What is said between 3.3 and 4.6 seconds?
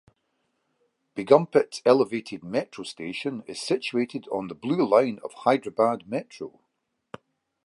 is situated on the